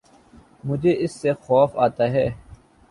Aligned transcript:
مجھے 0.63 0.93
اس 1.03 1.11
سے 1.21 1.33
خوف 1.43 1.77
آتا 1.85 2.05
ہے 2.11 2.27